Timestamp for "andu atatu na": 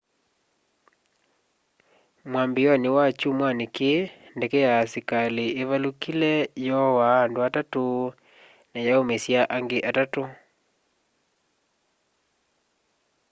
7.25-8.79